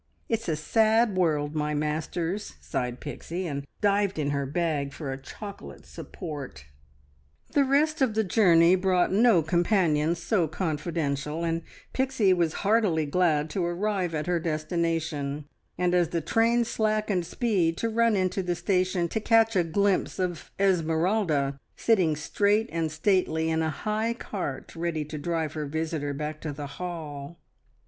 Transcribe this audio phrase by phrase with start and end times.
[0.31, 5.17] `It's a sad world, my masters!'" sighed Pixie, and dived in her bag for a
[5.21, 6.65] chocolate support.
[7.51, 11.61] The rest of the journey brought no companion so confidential, and
[11.93, 15.45] Pixie was heartily glad to arrive at her destination,
[15.77, 20.17] and as the train slackened speed to run into the station, to catch a glimpse
[20.17, 26.11] of Esmeralda sitting straight and stately in a high cart ready to drive her visitor
[26.11, 27.37] back to the Hall.